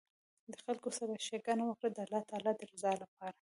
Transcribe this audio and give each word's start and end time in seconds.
د 0.51 0.53
خلکو 0.65 0.89
سره 0.99 1.21
ښیګڼه 1.25 1.63
وکړه 1.67 1.89
د 1.91 1.97
الله 2.05 2.21
تعالي 2.29 2.51
د 2.55 2.61
رضا 2.71 2.91
لپاره 3.01 3.29